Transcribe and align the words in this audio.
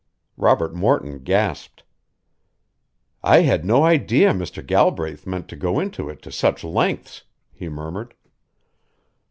Robert 0.35 0.73
Morton 0.73 1.19
gasped. 1.19 1.83
"I 3.21 3.41
had 3.41 3.63
no 3.63 3.83
idea 3.83 4.31
Mr. 4.33 4.65
Galbraith 4.65 5.27
meant 5.27 5.47
to 5.49 5.55
go 5.55 5.79
into 5.79 6.09
it 6.09 6.23
to 6.23 6.31
such 6.31 6.63
lengths," 6.63 7.21
he 7.51 7.69
murmured. 7.69 8.15